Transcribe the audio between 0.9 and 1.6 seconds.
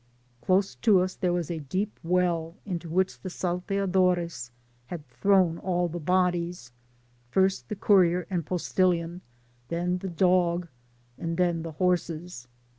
us there was a